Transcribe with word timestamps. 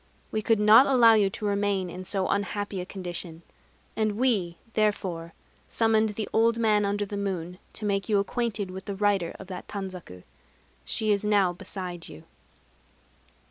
We 0.31 0.41
could 0.41 0.59
not 0.59 0.87
allow 0.87 1.13
you 1.13 1.29
to 1.29 1.45
remain 1.45 1.87
in 1.91 2.03
so 2.03 2.27
unhappy 2.27 2.81
a 2.81 2.87
condition; 2.87 3.43
and 3.95 4.13
We 4.17 4.57
therefore 4.73 5.35
summoned 5.69 6.15
the 6.15 6.27
Old 6.33 6.57
Man 6.57 6.85
under 6.85 7.05
the 7.05 7.15
Moon 7.17 7.59
to 7.73 7.85
make 7.85 8.09
you 8.09 8.17
acquainted 8.17 8.71
with 8.71 8.85
the 8.85 8.95
writer 8.95 9.35
of 9.39 9.45
that 9.49 9.67
tanzaku. 9.67 10.23
She 10.85 11.11
is 11.11 11.23
now 11.23 11.53
beside 11.53 12.09
you." 12.09 12.23